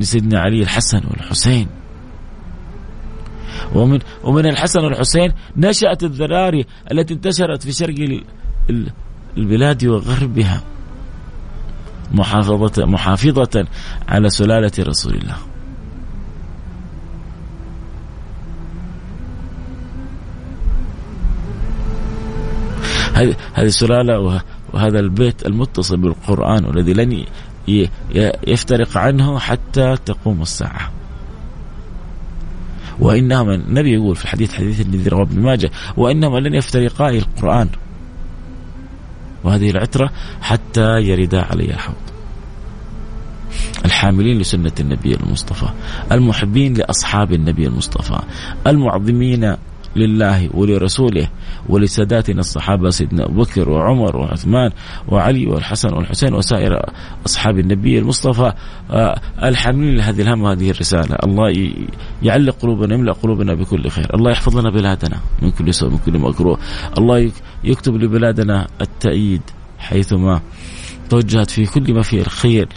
[0.00, 1.66] لسيدنا علي الحسن والحسين
[3.74, 8.22] ومن ومن الحسن والحسين نشأت الذراري التي انتشرت في شرق
[9.36, 10.62] البلاد وغربها
[12.12, 13.66] محافظة محافظة
[14.08, 15.36] على سلالة رسول الله.
[23.14, 27.24] هذه السلالة وهذا البيت المتصل بالقرآن والذي لن
[28.46, 30.90] يفترق عنه حتى تقوم الساعة.
[33.00, 37.68] وإنما النبي يقول في الحديث حديث الذي رواه ابن ماجه وإنما لن يفترقا القرآن.
[39.44, 41.94] وهذه العترة حتى يردا علي الحوض.
[43.84, 45.68] الحاملين لسنة النبي المصطفى
[46.12, 48.20] المحبين لأصحاب النبي المصطفى
[48.66, 49.56] المعظمين
[49.96, 51.28] لله ولرسوله
[51.68, 54.70] ولساداتنا الصحابة سيدنا أبو بكر وعمر وعثمان
[55.08, 56.72] وعلي والحسن والحسين وسائر
[57.26, 58.52] أصحاب النبي المصطفى
[58.90, 61.72] آه، الحاملين لهذه الهم وهذه الرسالة، الله
[62.22, 66.18] يعلق قلوبنا يملأ قلوبنا بكل خير، الله يحفظ لنا بلادنا من كل سوء من كل
[66.18, 66.58] مكروه،
[66.98, 67.32] الله
[67.64, 69.42] يكتب لبلادنا التأييد
[69.78, 70.40] حيثما
[71.10, 72.68] توجهت في كل ما فيه الخير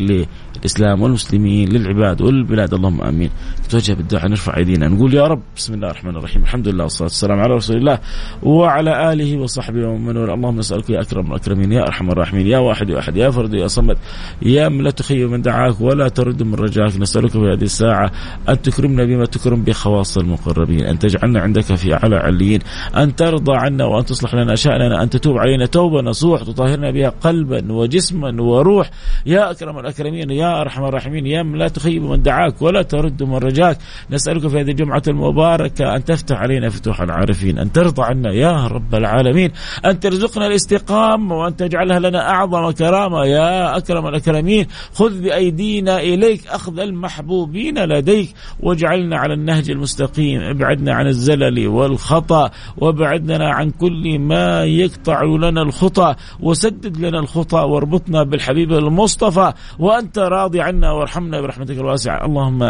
[0.60, 3.30] الإسلام والمسلمين للعباد وللبلاد اللهم آمين.
[3.66, 6.42] نتوجه بالدعاء نرفع أيدينا نقول يا رب بسم الله الرحمن الرحيم.
[6.42, 8.00] الحمد لله والصلاة والسلام على رسول الله
[8.44, 12.90] وعلى آله وصحبه ومن والاه اللهم نسألك يا أكرم الأكرمين يا أرحم الراحمين يا واحد
[12.90, 13.98] يا أحد يا فرد يا صمد
[14.42, 16.98] يا من لا تخيب من دعاك ولا ترد من رجاك.
[16.98, 18.12] نسألك في هذه الساعة
[18.50, 22.60] أن تكرمنا بما تكرم بخواص المقربين أن تجعلنا عندك في أعلى عليين
[22.98, 27.72] أن ترضى عنا وأن تصلح لنا شأننا أن تتوب علينا توبة نصوح تطهرنا بها قلبا
[27.72, 28.90] وجسما وروح.
[29.26, 33.36] يا أكرم الأكرمين يا أرحم الراحمين يا من لا تخيب من دعاك ولا ترد من
[33.36, 33.78] رجاك.
[34.12, 38.96] نسألك في هذه الجمعة المباركة أن تفتح علينا فتوح العارفين أن ترضى عنا يا رب
[38.96, 39.52] العالمين
[39.86, 43.26] أن ترزقنا الاستقامة وأن تجعلها لنا أعظم كرامة.
[43.26, 50.42] يا أكرم الأكرمين خذ بأيدينا إليك أخذ المحبوبين لديك واجعلنا على النهج المستقيم.
[50.42, 58.24] ابعدنا عن الزلل والخطأ وابعدنا عن كل ما يقطع لنا الخطى وسدد لنا الخطى واربطنا
[58.24, 59.54] بالحبيب المصطفى.
[59.80, 62.26] وأنت راضي عنا وارحمنا برحمتك الواسعة.
[62.26, 62.62] اللهم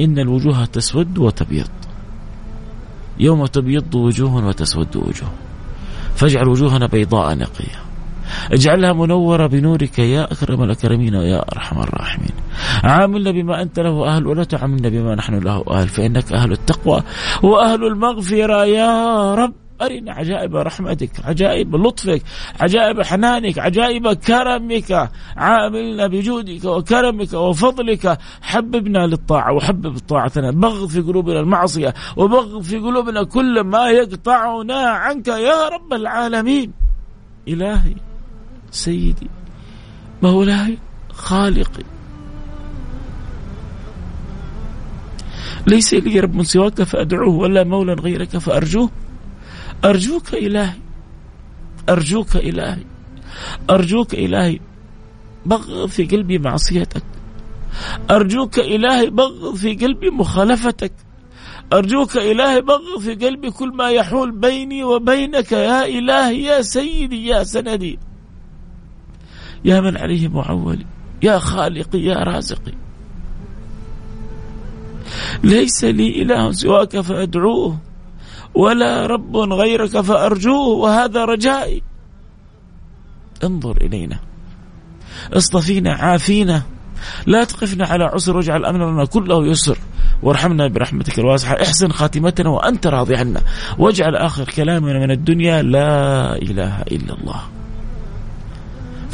[0.00, 1.74] إن الوجوه تسود وتبيض.
[3.20, 5.32] يوم تبيض وجوه وتسود وجوه.
[6.16, 7.78] فاجعل وجوهنا بيضاء نقية.
[8.52, 12.34] اجعلها منورة بنورك يا أكرم الأكرمين ويا أرحم الراحمين.
[12.84, 15.88] عاملنا بما أنت له أهل ولا تعاملنا بما نحن له أهل.
[15.88, 17.02] فإنك أهل التقوى
[17.42, 19.63] وأهل المغفرة يا رب.
[19.86, 22.22] أرنا عجائب رحمتك عجائب لطفك
[22.60, 28.18] عجائب حنانك عجائب كرمك عاملنا بجودك وكرمك وفضلك.
[28.42, 35.28] حببنا للطاعة وحبب طاعتنا بغض في قلوبنا المعصية وبغض في قلوبنا كل ما يقطعنا عنك
[35.28, 36.72] يا رب العالمين.
[37.48, 37.94] إلهي
[38.70, 39.30] سيدي
[40.22, 40.78] مولاي
[41.12, 41.84] خالقي.
[45.66, 48.90] ليس لي رب سواك فأدعوه ولا مولى غيرك فأرجوه.
[49.84, 50.80] أرجوك إلهي
[51.88, 52.84] أرجوك إلهي
[53.70, 54.60] أرجوك إلهي
[55.46, 57.02] بغض في قلبي معصيتك.
[58.10, 60.92] أرجوك إلهي بغض في قلبي مخالفتك.
[61.72, 65.52] أرجوك إلهي بغض في قلبي كل ما يحول بيني وبينك.
[65.52, 67.98] يا إلهي يا سيدي يا سندي.
[69.64, 70.86] يا من عليه معولي
[71.22, 72.72] يا خالقي يا رازقي.
[75.44, 77.78] ليس لي إله سواك فأدعوه.
[78.54, 81.82] ولا رب غيرك فأرجوه وهذا رجائي.
[83.44, 84.18] انظر إلينا.
[85.32, 86.62] اصطفينا عافينا.
[87.26, 89.78] لا تقفنا على عسر واجعل أمرنا كله يسر.
[90.22, 91.62] وارحمنا برحمتك الواسعة.
[91.62, 93.40] احسن خاتمتنا وأنت راضي عنا.
[93.78, 97.40] واجعل آخر كلامنا من الدنيا لا إله إلا الله.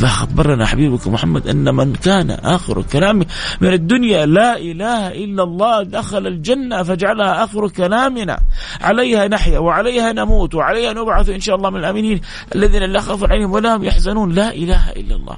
[0.01, 3.27] فخبرنا حبيبك محمد أن من كان آخر كلامه
[3.61, 8.41] من الدنيا لا إله إلا الله دخل الجنة فجعلها آخر كلامنا.
[8.81, 12.21] عليها نحيا وعليها نموت وعليها نبعث إن شاء الله من الآمنين
[12.55, 14.33] الذين لا خوف عليهم ولا هم يحزنون.
[14.33, 15.37] لا إله إلا الله.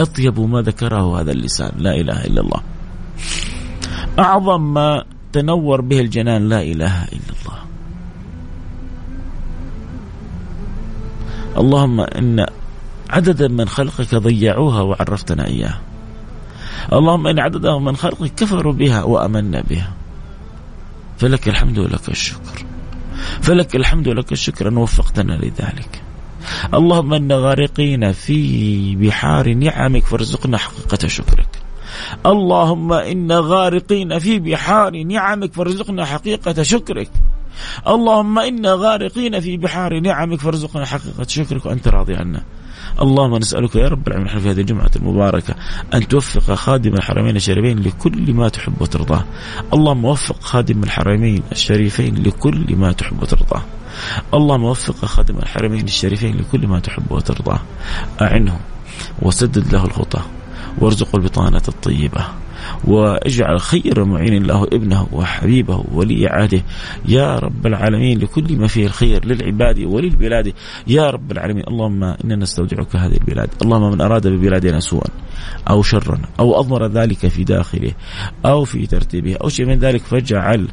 [0.00, 1.72] أطيب ما ذكره هذا اللسان.
[1.78, 2.62] لا إله إلا الله.
[4.18, 6.48] أعظم ما تنور به الجنان.
[6.48, 7.69] لا إله إلا الله.
[11.56, 12.46] اللهم إن
[13.10, 15.80] عددا من خلقك ضيعوها وعرفتنا إياها
[16.92, 19.92] اللهم إن عددا من خلقك كفروا بها وأمنا بها.
[21.18, 22.64] فلك الحمد ولك الشكر.
[23.40, 26.02] فلك الحمد ولك الشكر أن وفقتنا لذلك.
[26.74, 31.48] اللهم إن غارقين في بحار نعمك فارزقنا حقيقة شكرك.
[32.26, 37.10] اللهم إن غارقين في بحار نعمك فارزقنا حقيقة شكرك.
[37.88, 42.42] اللهم إنا غارقين في بحار نعمك فارزقنا حقيقة شكرك وأنت راضي عنا.
[43.02, 45.54] اللهم نسألك يا رب العالمين في هذه الجمعة المباركة
[45.94, 49.24] أن توفق خادم الحرمين الشريفين لكل ما تحب وترضاه.
[49.72, 53.62] اللهم وفق خادم الحرمين الشريفين لكل ما تحب وترضاه.
[54.34, 57.60] اللهم وفق خادم الحرمين الشريفين لكل ما تحب وترضاه.
[58.20, 58.60] أعنه
[59.22, 60.22] وسدد له الخطى
[60.78, 62.24] وارزقه البطانة الطيبة.
[62.84, 66.62] واجعل خير معين له ابنه وحبيبه ولي عهده.
[67.08, 70.52] يا رب العالمين لكل ما فيه الخير للعباد وللبلاد.
[70.86, 73.48] يا رب العالمين اللهم إنا نستودعك هذه البلاد.
[73.62, 75.10] اللهم من أراد ببلادنا سوءا
[75.70, 77.92] أو شرا أو أضمر ذلك في داخله
[78.46, 80.68] أو في ترتيبه أو شيء من ذلك فاجعل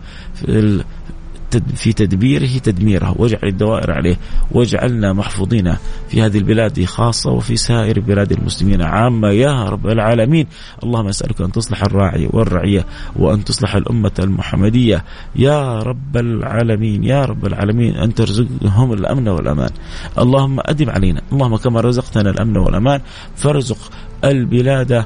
[1.76, 3.16] في تدبيره تدميره.
[3.18, 4.18] واجعل الدوائر عليه.
[4.52, 5.76] واجعلنا محفوظين
[6.10, 8.82] في هذه البلاد خاصة وفي سائر بلاد المسلمين.
[8.82, 10.48] عامة يا رب العالمين.
[10.84, 12.86] اللهم أسألك أن تصلح الراعي والرعية
[13.16, 15.04] وأن تصلح الأمة المحمدية.
[15.36, 19.70] يا رب العالمين يا رب العالمين أن ترزقهم الأمن والأمان.
[20.18, 21.22] اللهم أدم علينا.
[21.32, 23.02] اللهم كما رزقتنا الأمن والأمان
[23.36, 23.78] فارزق
[24.24, 25.06] البلاد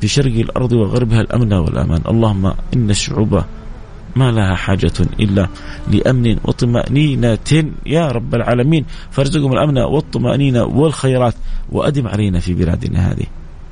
[0.00, 2.00] في شرق الأرض وغربها الأمن والأمان.
[2.08, 3.42] اللهم إن الشعوب
[4.16, 5.48] ما لها حاجة إلا
[5.92, 7.38] لأمن وطمأنينة.
[7.86, 11.34] يا رب العالمين فارزقهم الأمن والطمأنينة والخيرات
[11.72, 13.26] وأدم علينا في بلادنا هذه.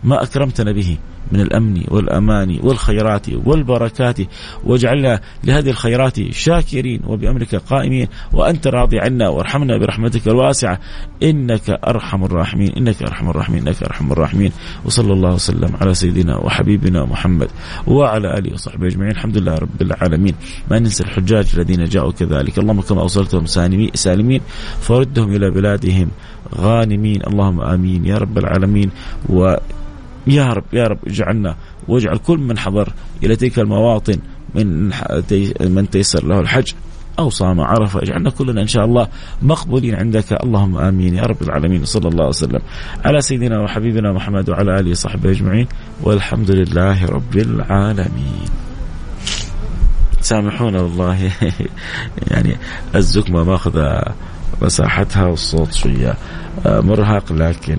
[0.04, 0.98] ما أكرمتنا به
[1.32, 4.18] من الأمن والأمان والخيرات والبركات.
[4.64, 10.80] واجعلنا لهذه الخيرات شاكرين وبأمرك قائمين وأنت راضي عنا وارحمنا برحمتك الواسعة.
[11.22, 14.52] إنك أرحم الراحمين إنك أرحم الراحمين إنك أرحم الراحمين.
[14.84, 17.48] وصلى الله وسلم على سيدنا وحبيبنا محمد
[17.86, 19.10] وعلى آله وصحبه أجمعين.
[19.10, 20.34] الحمد لله رب العالمين.
[20.70, 22.58] ما ننسى الحجاج الذين جاءوا كذلك.
[22.58, 23.46] اللهم كما اوصلتهم
[23.94, 24.40] سالمين
[24.80, 26.08] فردهم إلى بلادهم
[26.54, 27.20] غانمين.
[27.26, 28.90] اللهم آمين يا رب العالمين.
[29.28, 29.56] و
[30.26, 31.56] يا رب يا رب اجعلنا
[31.88, 34.18] واجعل كل من حضر إلى تلك المواطن
[34.54, 34.90] من
[35.60, 36.72] من تيسر له الحج
[37.18, 38.02] أو صام عرفة.
[38.02, 39.08] اجعلنا كلنا إن شاء الله
[39.42, 40.32] مقبولين عندك.
[40.32, 41.84] اللهم آمين يا رب العالمين.
[41.84, 42.60] صلى الله وسلم.
[43.04, 45.66] على سيدنا وحبيبنا محمد وعلى آله وصحبه أجمعين.
[46.02, 48.48] والحمد لله رب العالمين.
[50.20, 51.30] سامحونا والله.
[52.30, 52.56] يعني
[52.94, 54.02] الزكمة ماخذة
[54.62, 56.14] مساحتها والصوت شوية
[56.66, 57.78] مرهق لكن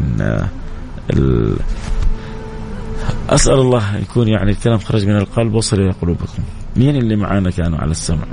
[3.29, 6.43] أسأل الله يكون يعني الكلام خرج من القلب وصل إلى قلوبكم.
[6.75, 8.25] مين اللي معانا كانوا على السمع؟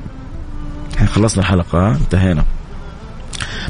[0.97, 2.45] إحنا خلصنا الحلقة انتهينا.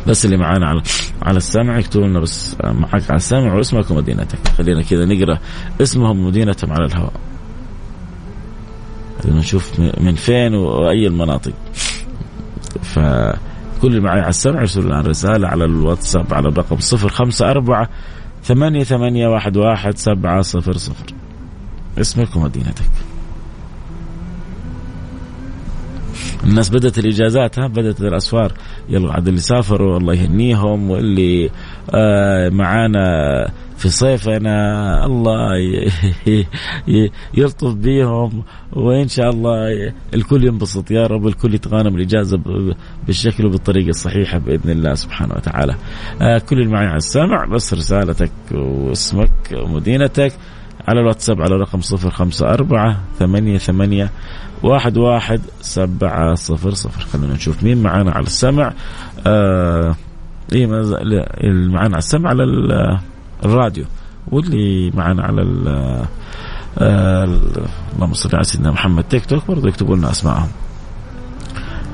[0.06, 0.82] بس اللي معانا على
[1.22, 5.38] على السمع يكتبوا لنا بس معك على السمع واسمك ومدينتك خلينا كذا نقرأ
[5.80, 7.12] اسمهم ومدينتهم على الهواء
[9.24, 11.52] نشوف من فين وأي المناطق
[12.82, 17.86] فكل اللي معي على السمع يرسلوا لنا رسالة على الواتساب على الرقم 054
[18.44, 21.06] ثمانية ثمانية واحد واحد سبعة صفر صفر.
[21.98, 22.90] اسمك ومدينتك.
[26.44, 28.52] الناس بدأت الإجازات ها؟ بدأت الأسفار
[28.88, 31.50] يلا عاد اللي سافروا الله يهنيهم واللي
[31.94, 33.02] آه معانا
[33.82, 35.50] في صيفنا الله
[37.34, 40.90] يلطف بيهم وإن شاء الله الكل ينبسط.
[40.90, 42.40] يا رب الكل يتغانم الإجازة
[43.06, 45.74] بالشكل وبالطريقة الصحيحة بإذن الله سبحانه وتعالى.
[46.22, 50.32] آه، كل اللي معي على السمع بس رسالتك واسمك ومدينتك
[50.88, 54.10] على الواتساب على رقم صفر خمسة أربعة ثمانية ثمانية
[54.62, 57.00] واحد واحد سبعة صفر صفر.
[57.00, 58.72] خلينا نشوف مين معانا على السمع.
[59.26, 59.96] آه
[60.52, 62.44] إيه معانا على السمع على
[63.44, 63.84] الراديو.
[64.32, 65.42] واللي معانا على
[66.78, 67.24] آه
[67.94, 69.04] اللهم صل على سيدنا محمد.
[69.04, 70.48] تيك توك برضه يكتبوا لنا اسمائهم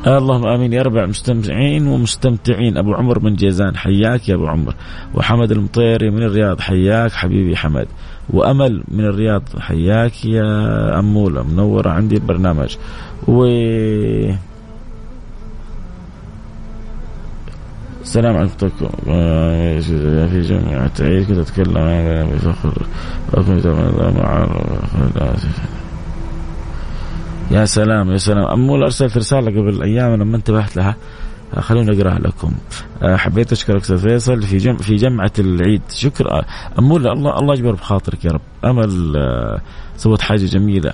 [0.07, 0.73] اللهم آمين.
[0.73, 2.77] يا رب المستمعين ومستمتعين.
[2.77, 3.77] أبو عمر من جيزان.
[3.77, 4.75] حياك يا أبو عمر.
[5.15, 6.61] وحمد المطيري من الرياض.
[6.61, 7.89] حياك حبيبي حمد.
[8.31, 9.43] وأمل من الرياض.
[9.59, 11.43] حياك يا أمولة.
[11.43, 11.91] منورة.
[11.91, 12.77] عندي البرنامج
[13.29, 13.45] و
[18.09, 18.89] السلام عليكم.
[20.29, 22.87] في جمعة عيد كنت أتكلم بفخر
[24.17, 24.49] مع
[27.51, 28.45] يا سلام يا سلام.
[28.45, 30.97] أمول أرسلت رسالة قبل أيام لما انتبهت لها.
[31.59, 32.53] خلوني أقرأها لكم.
[33.03, 35.83] حبيت أشكرك أستاذ فيصل في جمع في جمعة العيد.
[35.91, 36.43] شكرا.
[36.79, 38.41] امول الله الله يجبر بخاطرك يا رب.
[38.65, 39.15] أمل
[39.97, 40.93] سوت حاجة جميلة.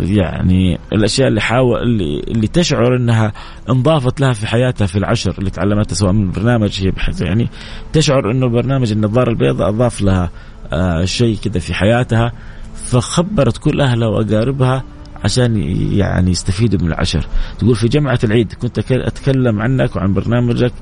[0.00, 3.32] يعني الأشياء اللي حاول اللي, اللي تشعر إنها
[3.70, 7.48] انضافت لها في حياتها في العشر اللي تعلمتها سواء من البرنامج هي يعني
[7.92, 10.30] تشعر إنه برنامج النظاره البيضاء أضاف لها
[10.72, 12.32] آه شيء كذا في حياتها
[12.74, 14.84] فخبرت كل أهلها وأقاربها
[15.24, 15.56] عشان
[15.92, 17.26] يعني يستفيدوا من العشر.
[17.58, 20.72] تقول في جمعة العيد كنت أتكلم عنك وعن برنامجك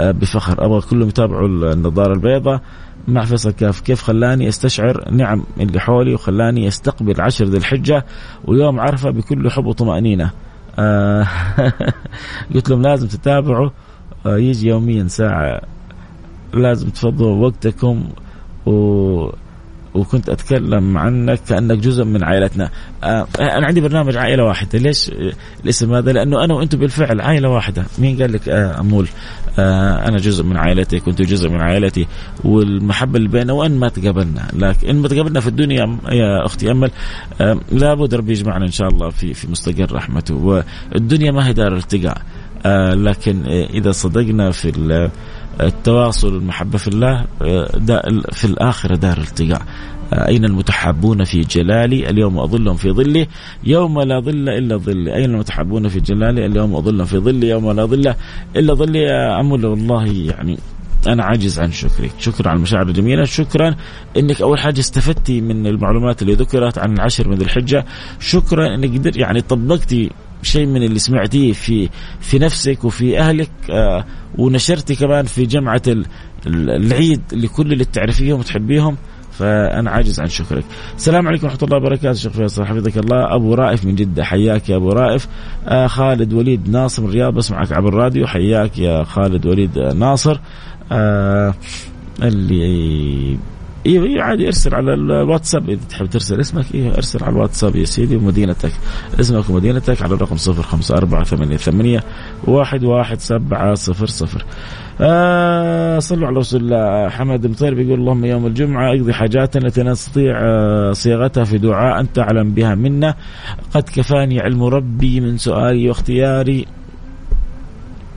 [0.00, 0.64] آه، بفخر.
[0.66, 2.60] أبغى كلهم يتابعوا النظارة البيضاء.
[3.08, 8.04] مع فيصل كاف كيف خلاني أستشعر نعم اللي حولي وخلاني أستقبل عشر ذي الحجة
[8.44, 10.30] ويوم عرفة بكل حب وطمأنينة.
[10.78, 11.26] آه
[12.54, 13.70] قلت لهم لازم تتابعوا
[14.26, 15.60] آه يجي يوميا ساعة.
[16.54, 18.08] لازم تفضوا وقتكم
[18.66, 19.30] و
[19.98, 22.70] وكنت أتكلم عنك كأنك جزء من عائلتنا.
[23.04, 24.78] آه أنا عندي برنامج عائلة واحدة.
[24.78, 25.10] ليش
[25.64, 27.84] الاسم هذا؟ لأنه أنا وأنتم بالفعل عائلة واحدة.
[27.98, 29.08] مين قال لك؟ آه أمول.
[29.58, 32.06] آه أنا جزء من عائلتك كنت جزء من عائلتي.
[32.44, 34.48] والمحبة اللي بيننا وأن ما تقابلنا.
[34.52, 36.90] لكن إن ما تقابلنا في الدنيا يا أختي أمل
[37.72, 40.64] لابد ربي يجمعنا إن شاء الله في في مستقر رحمته.
[40.94, 42.22] والدنيا ما هي دار التقاء
[42.66, 44.72] آه لكن إذا صدقنا في
[45.60, 49.62] التواصل والمحبة في الله آه، في الآخرة دار التقاء
[50.12, 53.26] آه، أين المتحابون في جلالي؟ اليوم أظلهم في ظلي
[53.64, 55.14] يوم لا ظل إلا ظلي.
[55.14, 58.14] أين المتحابون في جلالي؟ اليوم أظلهم في ظلي يوم لا ظل
[58.56, 58.98] إلا ظلي.
[58.98, 60.58] يا عمول والله يعني
[61.06, 63.24] أنا عاجز عن شكرك شكرا على المشاعر الجميلة.
[63.24, 63.74] شكرا
[64.16, 67.84] إنك أول حاجة استفدتي من المعلومات اللي ذكرت عن العشر من ذي الحجة.
[68.20, 70.10] شكرا إنك قدرت يعني طبقتي
[70.42, 71.88] شيء من اللي سمعتيه في
[72.20, 74.04] في نفسك وفي أهلك آه
[74.38, 75.82] ونشرتي كمان في جمعة
[76.46, 78.96] العيد لكل اللي تعرفيهم وتحبيهم
[79.32, 80.64] فأنا عاجز عن شكرك.
[80.96, 82.64] السلام عليكم ورحمة الله وبركاته شيخ فيصل.
[82.64, 83.34] حفظك الله.
[83.34, 84.24] أبو رائف من جدة.
[84.24, 85.28] حياك يا أبو رائف.
[85.68, 87.34] آه خالد وليد ناصر من الرياض.
[87.34, 88.26] بسمعك عبر الراديو.
[88.26, 90.40] حياك يا خالد وليد ناصر.
[90.92, 91.54] آه
[92.22, 93.38] اللي
[93.88, 95.70] أيوه عادي ارسل على الواتساب.
[95.70, 98.72] إذا تحب ترسل اسمك أيوه ارسل على الواتساب يا سيدي ومدينتك.
[99.20, 102.00] اسمك ومدينتك على الرقم 05488
[102.48, 104.42] 11700
[105.00, 107.08] آه صلوا على رسول الله.
[107.08, 112.18] حمد المطير بيقول اللهم يوم الجمعة اقضي حاجاتنا التي نستطيع آه، صياغتها في دعاء أنت
[112.18, 113.14] أعلم بها منا.
[113.74, 116.66] قد كفاني علم ربي من سؤالي واختياري.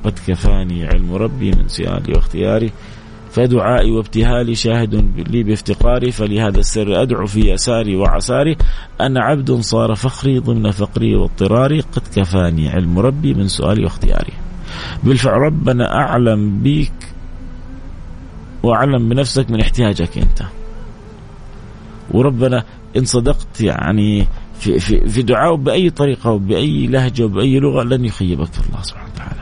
[0.03, 2.71] قد كفاني علم ربي من سؤالي واختياري.
[3.31, 4.95] فدعائي وابتهالي شاهد
[5.29, 8.57] لي بافتقاري فلهذا السر أدعو في يساري وعساري.
[9.01, 14.33] أنا عبد صار فخري ضمن فقري واضطراري قد كفاني علم ربي من سؤالي واختياري.
[15.03, 16.93] بالفعل ربنا أعلم بيك
[18.63, 20.43] وأعلم بنفسك من احتياجك أنت.
[22.11, 22.63] وربنا
[22.97, 24.27] إن صدقت يعني
[24.59, 29.41] في, في, في دعاء بأي طريقة وبأي لهجة وبأي لغة لن يخيبك الله سبحانه وتعالى.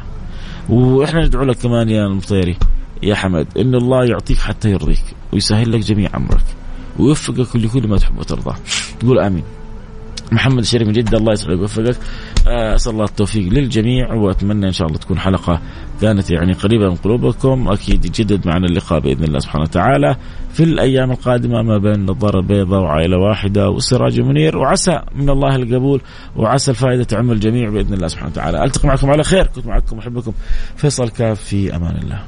[0.70, 2.58] وإحنا ندعو لك كمان يا المطيري.
[3.04, 6.46] يا حمد إن الله يعطيك حتى يرضيك ويسهل لك جميع أمرك
[7.00, 8.56] ويوفقك لكل ما تحب وترضى.
[9.00, 9.44] تقول آمين.
[10.32, 11.98] محمد الشريف من جدة الله يسعدك ويوفقك.
[12.48, 15.62] آه، أسأل الله التوفيق للجميع وأتمنى إن شاء الله تكون حلقة
[16.02, 17.68] كانت يعني قريبة من قلوبكم.
[17.68, 20.16] أكيد يجدد معنا اللقاء بإذن الله سبحانه وتعالى.
[20.54, 26.02] في الأيام القادمة ما بين نظارة بيضاء وعائلة واحدة وسراج منير وعسى من الله القبول
[26.36, 28.64] وعسى الفائدة تعم الجميع بإذن الله سبحانه وتعالى.
[28.64, 29.48] ألتقي معكم على خير.
[29.48, 30.32] كنت معكم احبكم
[30.76, 32.20] فيصل كاف في أمان الله.